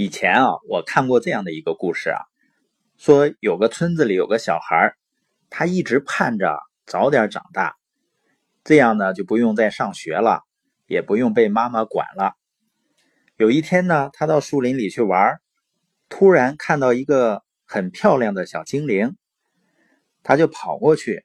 [0.00, 2.20] 以前啊，我看过这样的一个故事啊，
[2.98, 4.94] 说有个村子里有个小孩，
[5.50, 7.74] 他一直盼着早点长大，
[8.62, 10.42] 这样呢就不用再上学了，
[10.86, 12.34] 也不用被妈妈管了。
[13.38, 15.40] 有一天呢，他到树林里去玩，
[16.08, 19.16] 突然看到一个很漂亮的小精灵，
[20.22, 21.24] 他就跑过去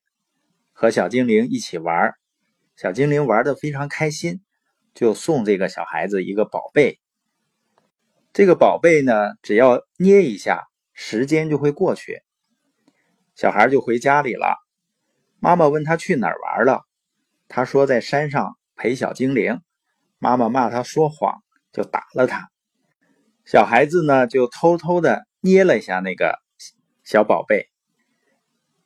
[0.72, 2.16] 和小精灵一起玩。
[2.76, 4.42] 小精灵玩的非常开心，
[4.96, 7.00] 就送这个小孩子一个宝贝。
[8.34, 12.24] 这个宝贝呢，只要捏一下，时间就会过去。
[13.36, 14.58] 小孩就回家里了。
[15.40, 16.82] 妈妈问他去哪儿玩了，
[17.48, 19.62] 他说在山上陪小精灵。
[20.18, 22.50] 妈妈骂他说谎，就打了他。
[23.46, 26.40] 小孩子呢，就偷偷的捏了一下那个
[27.04, 27.70] 小宝贝。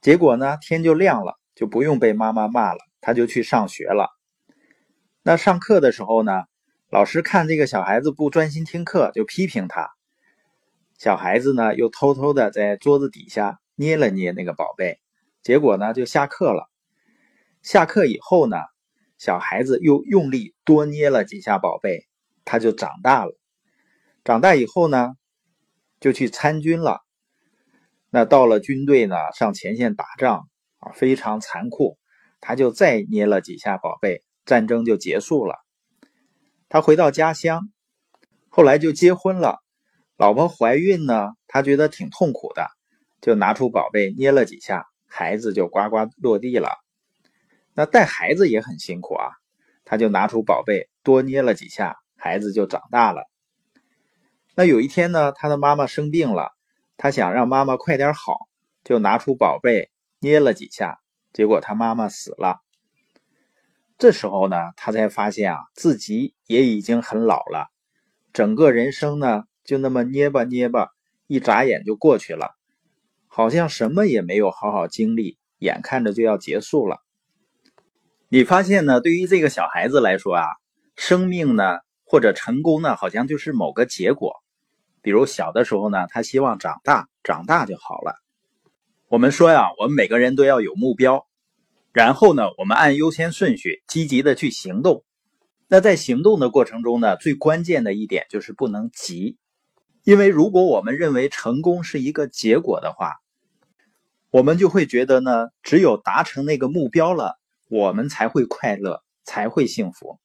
[0.02, 4.10] 结果呢，天就亮了，就不用被妈妈骂了，他就去上学了。
[5.24, 6.44] 那上课的时候呢？
[6.90, 9.90] 老师看这个小孩子不专心听课，就批评他。
[10.98, 15.02] 小孩子呢，又偷偷的在桌子底下捏了捏那个宝贝，
[15.44, 16.70] 结果呢，就下课了。
[17.62, 18.56] 下课以后呢，
[19.18, 22.08] 小孩子又用力多捏了几下宝贝，
[22.46, 23.38] 他就长大了。
[24.24, 25.16] 长大以后呢，
[26.00, 27.02] 就去参军了。
[28.10, 30.48] 那到了军队呢，上前线打仗
[30.80, 31.98] 啊，非常残酷。
[32.40, 35.56] 他就再捏了几下宝贝，战争就结束了。
[36.70, 37.72] 他回到家乡，
[38.50, 39.60] 后来就结婚了。
[40.18, 42.68] 老婆怀孕呢，他觉得挺痛苦的，
[43.22, 46.70] 就拿出宝贝捏了几下，孩子就呱呱落地了。
[47.74, 49.30] 那带孩子也很辛苦啊，
[49.86, 53.30] 他就拿出宝贝多捏了几下，孩子就长大了。
[54.56, 56.52] 那有一天呢，他的妈妈生病了，
[56.98, 58.48] 他想让妈妈快点好，
[58.84, 61.00] 就拿出宝贝捏了几下，
[61.32, 62.62] 结果他妈妈死了。
[63.98, 67.68] 这时候呢，他才发现啊，自己也已经很老了，
[68.32, 70.90] 整个人生呢，就那么捏吧捏吧，
[71.26, 72.52] 一眨眼就过去了，
[73.28, 77.00] 好像什么也没有好好经历，眼看着就要结束了。
[78.30, 80.46] 你发现呢，对于这个小孩子来说啊，
[80.96, 84.36] 生命呢，或者成功呢，好像就是某个结果。
[85.02, 88.14] 比如小的时候呢，他希望长大，长大就好了。
[89.08, 91.27] 我们说呀，我们每个人都要有目标。
[91.98, 95.04] 然后呢，我们按优先顺序积极的去行动。
[95.68, 99.36] 那在行动的过程中呢，最关键的一点就是不能急，
[100.04, 103.14] 因为如果我们认为成功是一个结果的话，
[104.30, 110.20] 我们就会觉得呢，只有达成那个目标了，我们才会快乐，才会幸福。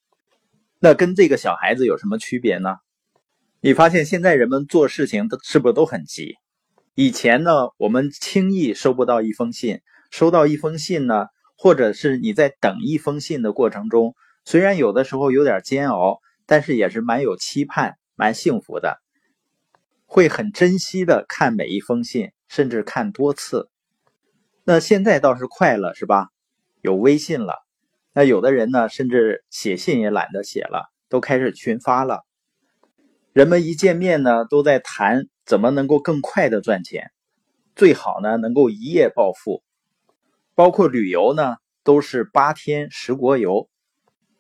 [0.78, 2.77] 那跟这个小孩子有什么区别呢？
[3.62, 6.34] 你发现现在人们做事情都是不是都很急？
[6.94, 11.28] 以前呢，我们轻易收不到一封信，收到一封信呢。
[11.62, 18.99] 或者是你在等一封信的过程中，虽然有的时候有点煎熬，但是也是蛮有期盼、蛮幸福的，
[20.05, 23.69] 会很珍惜的看每一封信，甚至看多次。
[24.65, 26.31] 那现在倒是快了，是吧？
[26.81, 27.55] 有微信了，
[28.12, 32.22] 那有的人呢，甚至写信也懒得写了，都开始群发了。
[33.33, 37.12] 人们一见面呢，都在谈怎么能够更快的赚钱，
[37.77, 39.62] 最好呢能够一夜暴富。
[40.55, 43.69] 包括旅游呢，都是八天十国游。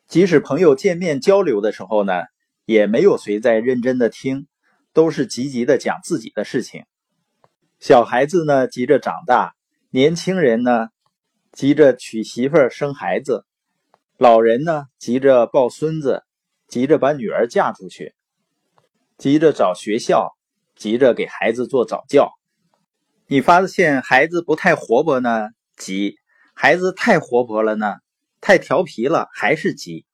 [0.08, 2.12] 即使朋友见面交流的时候呢，
[2.66, 4.46] 也没有谁在认真的听，
[4.92, 6.84] 都是积极的讲自己的事情。
[7.80, 9.54] 小孩子呢急着长大，
[9.90, 10.88] 年轻人呢
[11.50, 13.46] 急着娶媳妇儿生孩子，
[14.18, 16.22] 老人呢急着抱孙子，
[16.68, 18.14] 急着把女儿嫁出去，
[19.16, 20.36] 急着找学校，
[20.76, 22.32] 急着给孩子做早教。
[23.26, 25.48] 你发现孩子不太活泼呢？
[25.76, 26.16] 急，
[26.54, 27.96] 孩子太活泼了呢，
[28.40, 30.06] 太调皮了还是急，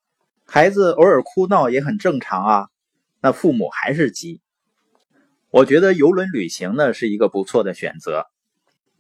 [0.47, 2.69] 孩子偶尔哭闹也很正常啊，
[3.21, 4.41] 那父母还是急。
[5.51, 8.27] 我觉得游轮旅行呢是一个不错的选择，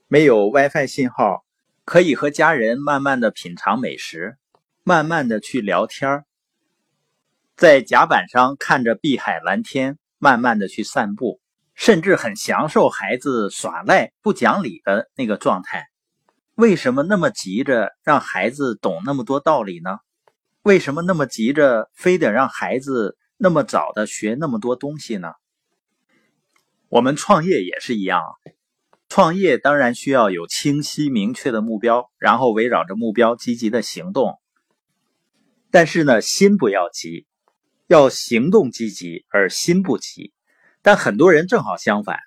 [0.07, 1.45] 没有 WiFi 信号，
[1.85, 4.37] 可以和家人慢慢的品尝美食，
[4.83, 6.25] 慢慢的去聊天
[7.55, 11.41] 在甲板上看着碧海蓝天，慢慢的去散步，
[11.75, 15.87] 甚至很享受孩子耍赖不讲理的那个状态。
[16.58, 20.00] 为什么那么急着让孩子懂那么多道理呢？
[20.62, 25.34] 为什么那么急着非得让孩子那么早的学那么多东西呢？
[26.88, 28.20] 我们创业也是一样，
[29.08, 34.40] 创业当然需要有清晰明确的目标，然后围绕着目标积极的行动。
[35.70, 37.28] 但是呢，心不要急，
[37.87, 40.32] 要行动积极而心不急。
[40.82, 42.19] 但很多人正好相反，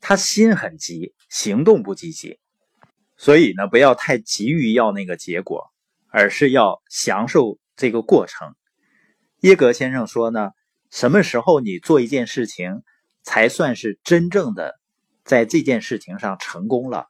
[0.00, 2.38] 他心很急，行动不积极。
[3.16, 5.70] 所以呢，不要太急于要那个结果，
[6.08, 8.54] 而是要享受这个过程。
[9.40, 10.50] 耶格先生说呢，
[10.90, 12.82] 什么时候你做一件事情，
[13.22, 14.74] 才算是真正的
[15.24, 17.06] 在这件事情上成功了。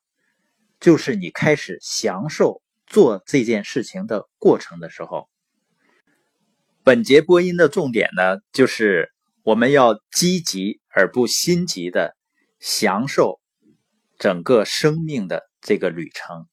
[0.81, 5.29] 就是你开始享受做这件事情的过程的时候。
[6.83, 9.11] 本节播音的重点呢，就是
[9.43, 12.15] 我们要积极而不心急的
[12.61, 13.41] 享受
[14.19, 16.47] 整个生命的这个旅程。